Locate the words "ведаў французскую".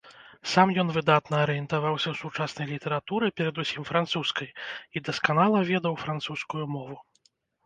5.71-6.65